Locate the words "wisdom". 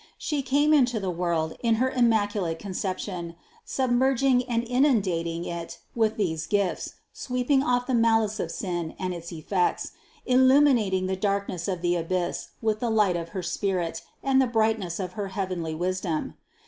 15.75-16.33